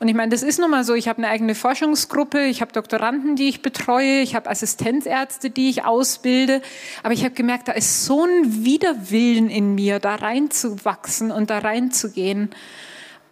[0.00, 2.72] Und ich meine, das ist nun mal so, ich habe eine eigene Forschungsgruppe, ich habe
[2.72, 6.62] Doktoranden, die ich betreue, ich habe Assistenzärzte, die ich ausbilde,
[7.02, 11.58] aber ich habe gemerkt, da ist so ein Widerwillen in mir, da reinzuwachsen und da
[11.58, 12.50] reinzugehen.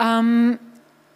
[0.01, 0.59] Ähm,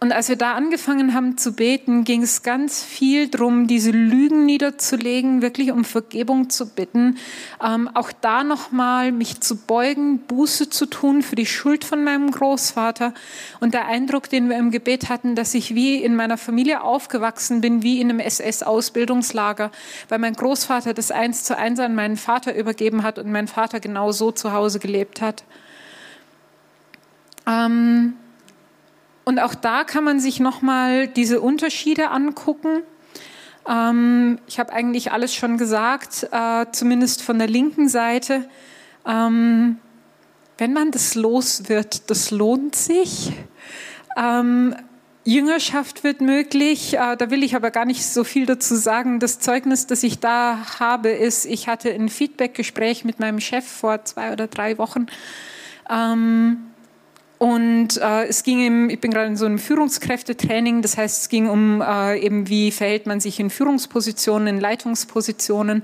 [0.03, 4.47] und als wir da angefangen haben zu beten, ging es ganz viel darum, diese Lügen
[4.47, 7.19] niederzulegen, wirklich um Vergebung zu bitten.
[7.63, 12.31] Ähm, auch da nochmal mich zu beugen, Buße zu tun für die Schuld von meinem
[12.31, 13.13] Großvater.
[13.59, 17.61] Und der Eindruck, den wir im Gebet hatten, dass ich wie in meiner Familie aufgewachsen
[17.61, 19.69] bin, wie in einem SS-Ausbildungslager,
[20.09, 23.79] weil mein Großvater das eins zu eins an meinen Vater übergeben hat und mein Vater
[23.79, 25.43] genau so zu Hause gelebt hat.
[27.45, 28.13] Ähm,
[29.23, 32.83] und auch da kann man sich nochmal diese Unterschiede angucken.
[33.67, 38.49] Ähm, ich habe eigentlich alles schon gesagt, äh, zumindest von der linken Seite.
[39.05, 39.77] Ähm,
[40.57, 43.31] wenn man das los wird, das lohnt sich.
[44.17, 44.75] Ähm,
[45.23, 46.95] Jüngerschaft wird möglich.
[46.95, 49.19] Äh, da will ich aber gar nicht so viel dazu sagen.
[49.19, 54.03] Das Zeugnis, das ich da habe, ist, ich hatte ein Feedbackgespräch mit meinem Chef vor
[54.03, 55.05] zwei oder drei Wochen.
[55.89, 56.70] Ähm,
[57.41, 61.27] und äh, es ging im, ich bin gerade in so einem Führungskräftetraining, das heißt, es
[61.27, 65.83] ging um äh, eben, wie verhält man sich in Führungspositionen, in Leitungspositionen.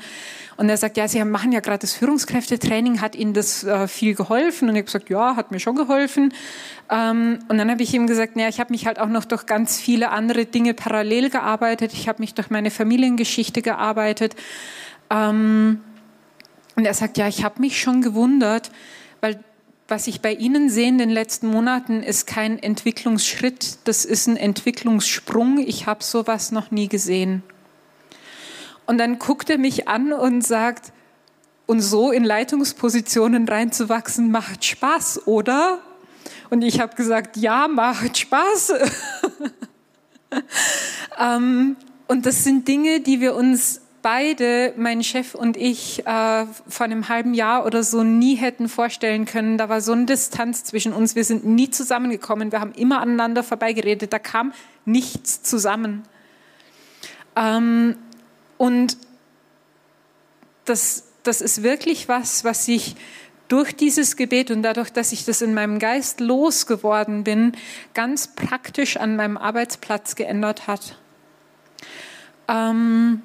[0.57, 4.13] Und er sagt, ja, Sie machen ja gerade das Führungskräftetraining, hat Ihnen das äh, viel
[4.13, 4.69] geholfen?
[4.69, 6.31] Und ich habe gesagt, ja, hat mir schon geholfen.
[6.91, 9.47] Ähm, und dann habe ich ihm gesagt, naja, ich habe mich halt auch noch durch
[9.47, 11.91] ganz viele andere Dinge parallel gearbeitet.
[11.91, 14.35] Ich habe mich durch meine Familiengeschichte gearbeitet.
[15.09, 15.81] Ähm,
[16.75, 18.69] und er sagt, ja, ich habe mich schon gewundert,
[19.21, 19.39] weil
[19.87, 24.35] was ich bei Ihnen sehe in den letzten Monaten, ist kein Entwicklungsschritt, das ist ein
[24.35, 25.59] Entwicklungssprung.
[25.59, 27.41] Ich habe sowas noch nie gesehen.
[28.85, 30.91] Und dann guckt er mich an und sagt,
[31.65, 35.79] und so in Leitungspositionen reinzuwachsen, macht Spaß, oder?
[36.49, 38.73] Und ich habe gesagt, ja, macht Spaß.
[41.19, 41.75] ähm,
[42.07, 47.09] und das sind Dinge, die wir uns beide, mein Chef und ich, äh, vor einem
[47.09, 49.57] halben Jahr oder so nie hätten vorstellen können.
[49.57, 51.15] Da war so eine Distanz zwischen uns.
[51.15, 52.53] Wir sind nie zusammengekommen.
[52.53, 54.13] Wir haben immer aneinander vorbeigeredet.
[54.13, 54.53] Da kam
[54.85, 56.03] nichts zusammen.
[57.35, 57.97] Ähm,
[58.55, 58.95] und
[60.63, 62.95] das, das ist wirklich was, was sich
[63.49, 67.51] durch dieses Gebet und dadurch, dass ich das in meinem Geist losgeworden bin,
[67.93, 70.97] ganz praktisch an meinem Arbeitsplatz geändert hat.
[72.47, 73.21] Ähm,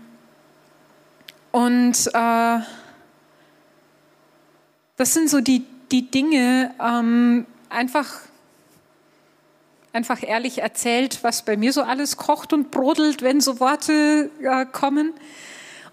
[1.53, 2.59] und äh,
[4.97, 8.09] das sind so die, die Dinge, ähm, einfach,
[9.93, 14.67] einfach ehrlich erzählt, was bei mir so alles kocht und brodelt, wenn so Worte äh,
[14.67, 15.12] kommen.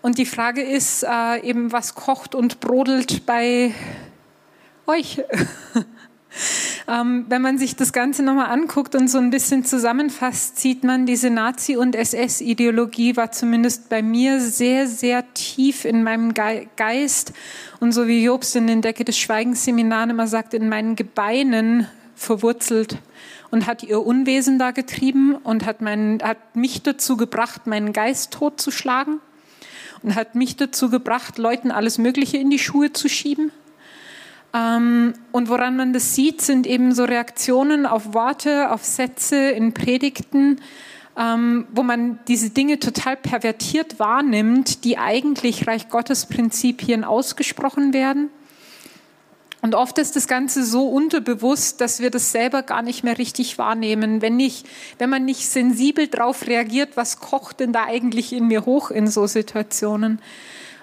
[0.01, 3.73] Und die Frage ist äh, eben, was kocht und brodelt bei
[4.87, 5.21] euch?
[6.89, 11.05] Ähm, wenn man sich das Ganze nochmal anguckt und so ein bisschen zusammenfasst, sieht man,
[11.05, 17.33] diese Nazi- und SS-Ideologie war zumindest bei mir sehr, sehr tief in meinem Geist.
[17.79, 21.87] Und so wie Jobst in den Decke des Schweigens Seminar immer sagt, in meinen Gebeinen
[22.15, 22.97] verwurzelt
[23.51, 28.33] und hat ihr Unwesen da getrieben und hat, mein, hat mich dazu gebracht, meinen Geist
[28.33, 29.19] totzuschlagen
[30.01, 33.51] und hat mich dazu gebracht, Leuten alles Mögliche in die Schuhe zu schieben
[34.53, 39.73] ähm, und woran man das sieht, sind eben so Reaktionen auf Worte, auf Sätze in
[39.73, 40.59] Predigten,
[41.17, 48.29] ähm, wo man diese Dinge total pervertiert wahrnimmt, die eigentlich Reich Gottes Prinzipien ausgesprochen werden.
[49.61, 53.57] Und oft ist das Ganze so unterbewusst, dass wir das selber gar nicht mehr richtig
[53.57, 54.21] wahrnehmen.
[54.21, 54.65] Wenn, nicht,
[54.99, 59.07] wenn man nicht sensibel darauf reagiert, was kocht denn da eigentlich in mir hoch in
[59.07, 60.21] so Situationen.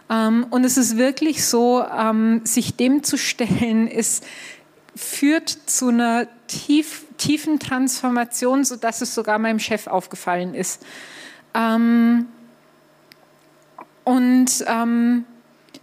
[0.09, 4.25] Ähm, und es ist wirklich so, ähm, sich dem zu stellen, ist,
[4.95, 10.85] führt zu einer tief, tiefen Transformation, sodass es sogar meinem Chef aufgefallen ist.
[11.55, 12.27] Ähm,
[14.05, 14.65] und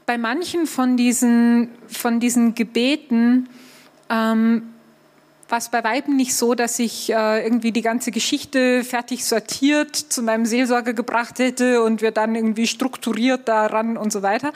[0.05, 3.49] bei manchen von diesen, von diesen Gebeten
[4.09, 4.72] ähm,
[5.53, 9.95] war es bei Weiben nicht so, dass ich äh, irgendwie die ganze Geschichte fertig sortiert
[9.95, 14.51] zu meinem Seelsorger gebracht hätte und wir dann irgendwie strukturiert daran und so weiter,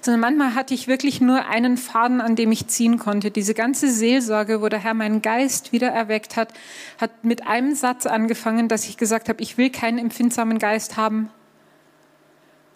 [0.00, 3.30] sondern manchmal hatte ich wirklich nur einen Faden, an dem ich ziehen konnte.
[3.30, 6.52] Diese ganze Seelsorge, wo der Herr meinen Geist wieder erweckt hat,
[7.00, 11.30] hat mit einem Satz angefangen, dass ich gesagt habe, ich will keinen empfindsamen Geist haben.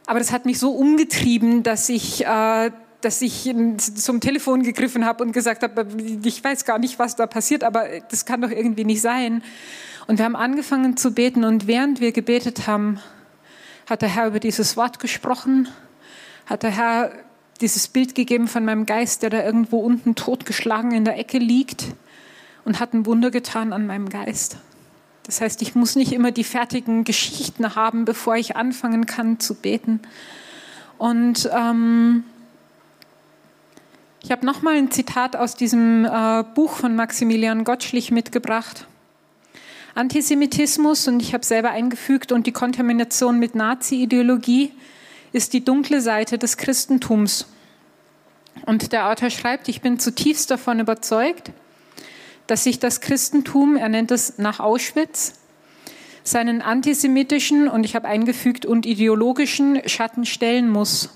[0.06, 2.70] Aber das hat mich so umgetrieben, dass ich äh,
[3.04, 3.54] dass ich
[3.96, 5.86] zum Telefon gegriffen habe und gesagt habe,
[6.22, 9.42] ich weiß gar nicht, was da passiert, aber das kann doch irgendwie nicht sein.
[10.06, 13.00] Und wir haben angefangen zu beten und während wir gebetet haben,
[13.88, 15.68] hat der Herr über dieses Wort gesprochen,
[16.46, 17.12] hat der Herr
[17.60, 21.84] dieses Bild gegeben von meinem Geist, der da irgendwo unten totgeschlagen in der Ecke liegt
[22.64, 24.58] und hat ein Wunder getan an meinem Geist.
[25.26, 29.54] Das heißt, ich muss nicht immer die fertigen Geschichten haben, bevor ich anfangen kann zu
[29.54, 30.00] beten.
[30.98, 32.24] Und ähm,
[34.24, 38.86] ich habe nochmal ein Zitat aus diesem äh, Buch von Maximilian Gottschlich mitgebracht.
[39.94, 44.72] Antisemitismus, und ich habe selber eingefügt, und die Kontamination mit Nazi-Ideologie
[45.32, 47.46] ist die dunkle Seite des Christentums.
[48.64, 51.50] Und der Autor schreibt, ich bin zutiefst davon überzeugt,
[52.46, 55.34] dass sich das Christentum, er nennt es nach Auschwitz,
[56.22, 61.10] seinen antisemitischen und ich habe eingefügt und ideologischen Schatten stellen muss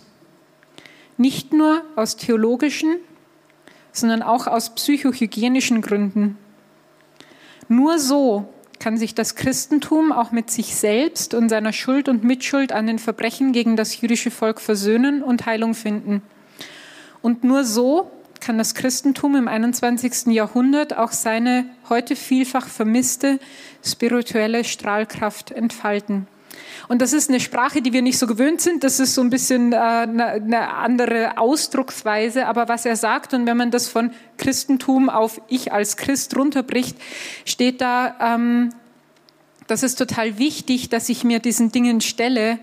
[1.18, 2.96] nicht nur aus theologischen,
[3.92, 6.38] sondern auch aus psychohygienischen Gründen.
[7.68, 12.72] Nur so kann sich das Christentum auch mit sich selbst und seiner Schuld und Mitschuld
[12.72, 16.22] an den Verbrechen gegen das jüdische Volk versöhnen und Heilung finden.
[17.20, 20.28] Und nur so kann das Christentum im 21.
[20.28, 23.40] Jahrhundert auch seine heute vielfach vermisste
[23.84, 26.28] spirituelle Strahlkraft entfalten.
[26.88, 28.84] Und das ist eine Sprache, die wir nicht so gewöhnt sind.
[28.84, 32.46] Das ist so ein bisschen äh, eine, eine andere Ausdrucksweise.
[32.46, 36.96] Aber was er sagt, und wenn man das von Christentum auf ich als Christ runterbricht,
[37.44, 38.70] steht da, ähm,
[39.66, 42.58] das ist total wichtig, dass ich mir diesen Dingen stelle,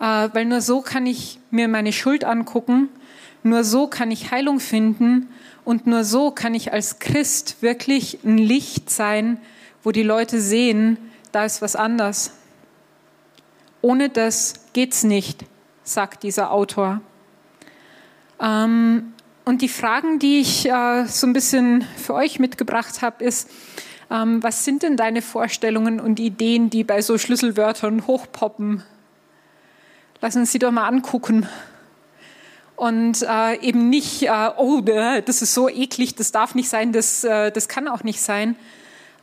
[0.00, 2.90] äh, weil nur so kann ich mir meine Schuld angucken,
[3.42, 5.28] nur so kann ich Heilung finden
[5.64, 9.38] und nur so kann ich als Christ wirklich ein Licht sein,
[9.82, 10.98] wo die Leute sehen,
[11.32, 12.32] da ist was anders.
[13.82, 15.44] Ohne das geht's nicht,
[15.84, 17.00] sagt dieser Autor.
[18.40, 19.12] Ähm,
[19.44, 23.48] und die Fragen, die ich äh, so ein bisschen für euch mitgebracht habe, ist,
[24.10, 28.82] ähm, was sind denn deine Vorstellungen und Ideen, die bei so Schlüsselwörtern hochpoppen?
[30.20, 31.48] Lass uns sie doch mal angucken.
[32.76, 37.24] Und äh, eben nicht, äh, oh, das ist so eklig, das darf nicht sein, das,
[37.24, 38.54] äh, das kann auch nicht sein,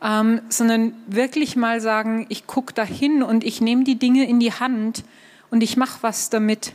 [0.02, 4.52] ähm, sondern wirklich mal sagen, ich gucke dahin und ich nehme die Dinge in die
[4.52, 5.04] Hand
[5.50, 6.72] und ich mache was damit.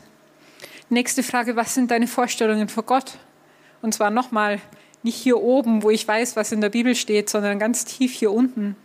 [0.89, 3.17] Nächste Frage, was sind deine Vorstellungen vor Gott?
[3.81, 4.59] Und zwar nochmal,
[5.03, 8.31] nicht hier oben, wo ich weiß, was in der Bibel steht, sondern ganz tief hier
[8.31, 8.75] unten.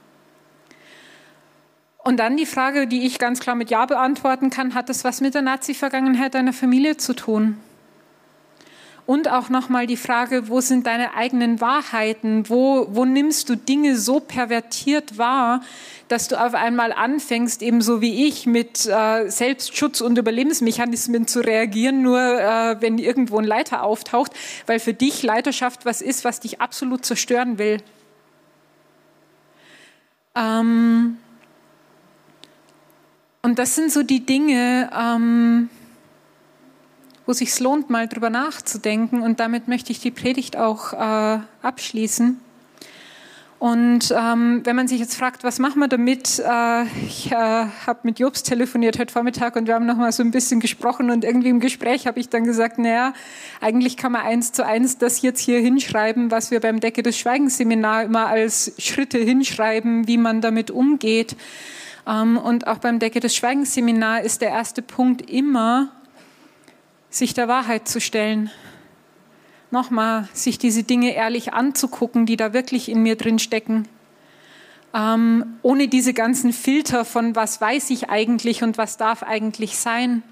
[1.98, 5.22] Und dann die Frage, die ich ganz klar mit Ja beantworten kann, hat das was
[5.22, 7.56] mit der Nazi-Vergangenheit deiner Familie zu tun?
[9.06, 12.48] Und auch nochmal die Frage, wo sind deine eigenen Wahrheiten?
[12.48, 15.60] Wo, wo nimmst du Dinge so pervertiert wahr,
[16.08, 22.00] dass du auf einmal anfängst, ebenso wie ich, mit äh, Selbstschutz und Überlebensmechanismen zu reagieren,
[22.00, 24.32] nur äh, wenn irgendwo ein Leiter auftaucht,
[24.66, 27.82] weil für dich Leiterschaft was ist, was dich absolut zerstören will.
[30.34, 31.18] Ähm
[33.42, 35.68] und das sind so die Dinge, ähm
[37.26, 39.22] wo es sich lohnt, mal drüber nachzudenken.
[39.22, 42.40] Und damit möchte ich die Predigt auch äh, abschließen.
[43.64, 46.38] Und ähm, wenn man sich jetzt fragt, was machen wir damit?
[46.38, 50.22] Äh, ich äh, habe mit Jobs telefoniert heute Vormittag und wir haben noch mal so
[50.22, 53.14] ein bisschen gesprochen und irgendwie im Gespräch habe ich dann gesagt, naja,
[53.62, 57.16] eigentlich kann man eins zu eins das jetzt hier hinschreiben, was wir beim Decke des
[57.16, 61.34] Schweigens Seminar immer als Schritte hinschreiben, wie man damit umgeht.
[62.06, 65.90] Ähm, und auch beim Decke des Schweigens Seminar ist der erste Punkt immer,
[67.14, 68.50] sich der Wahrheit zu stellen.
[69.70, 73.88] Nochmal, sich diese Dinge ehrlich anzugucken, die da wirklich in mir drin stecken.
[74.92, 80.22] Ähm, ohne diese ganzen Filter von was weiß ich eigentlich und was darf eigentlich sein.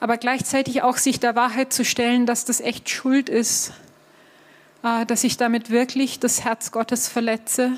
[0.00, 3.72] Aber gleichzeitig auch sich der Wahrheit zu stellen, dass das echt Schuld ist,
[4.82, 7.72] äh, dass ich damit wirklich das Herz Gottes verletze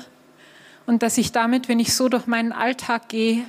[0.85, 3.45] und dass ich damit, wenn ich so durch meinen Alltag gehe,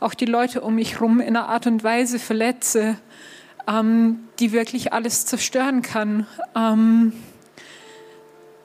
[0.00, 2.98] auch die Leute um mich herum in einer Art und Weise verletze,
[3.66, 6.26] ähm, die wirklich alles zerstören kann.
[6.54, 7.12] Ähm,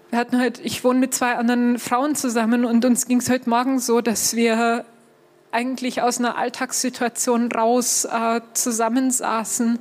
[0.09, 3.49] wir hatten heute, ich wohne mit zwei anderen Frauen zusammen und uns ging es heute
[3.49, 4.85] Morgen so, dass wir
[5.51, 9.79] eigentlich aus einer Alltagssituation raus äh, zusammensaßen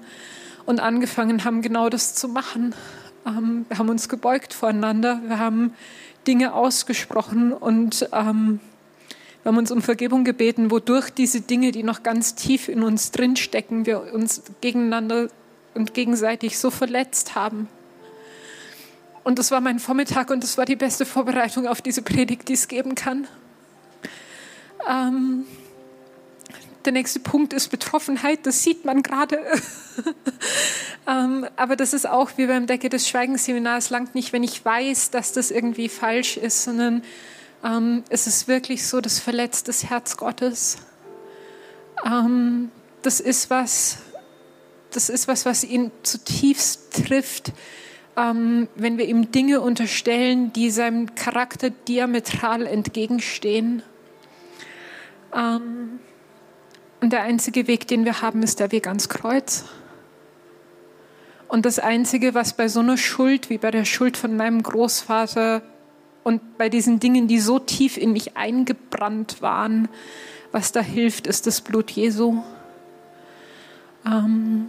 [0.66, 2.74] und angefangen haben, genau das zu machen.
[3.26, 5.72] Ähm, wir haben uns gebeugt voreinander, wir haben
[6.26, 8.60] Dinge ausgesprochen und ähm,
[9.48, 13.12] wir haben uns um Vergebung gebeten, wodurch diese Dinge, die noch ganz tief in uns
[13.12, 15.30] drinstecken, wir uns gegeneinander
[15.72, 17.66] und gegenseitig so verletzt haben.
[19.24, 22.52] Und das war mein Vormittag und das war die beste Vorbereitung auf diese Predigt, die
[22.52, 23.26] es geben kann.
[24.86, 25.46] Ähm,
[26.84, 29.38] der nächste Punkt ist Betroffenheit, das sieht man gerade.
[31.08, 35.10] ähm, aber das ist auch wie beim Decke des Schweigensseminars, langt nicht, wenn ich weiß,
[35.10, 37.02] dass das irgendwie falsch ist, sondern
[37.64, 40.78] ähm, es ist wirklich so das verletzte Herz Gottes.
[42.04, 42.70] Ähm,
[43.02, 43.98] das ist was,
[44.90, 47.52] das ist was, was ihn zutiefst trifft,
[48.16, 53.82] ähm, wenn wir ihm Dinge unterstellen, die seinem Charakter diametral entgegenstehen.
[55.34, 56.00] Ähm,
[57.00, 59.64] und der einzige Weg, den wir haben, ist der Weg ans Kreuz.
[61.46, 65.62] Und das Einzige, was bei so einer Schuld wie bei der Schuld von meinem Großvater
[66.28, 69.88] und bei diesen Dingen, die so tief in mich eingebrannt waren,
[70.52, 72.42] was da hilft, ist das Blut Jesu.
[74.04, 74.68] Ähm,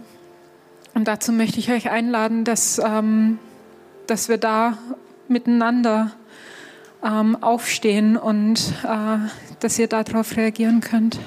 [0.94, 3.38] und dazu möchte ich euch einladen, dass, ähm,
[4.06, 4.78] dass wir da
[5.28, 6.12] miteinander
[7.04, 9.18] ähm, aufstehen und äh,
[9.60, 11.18] dass ihr darauf reagieren könnt.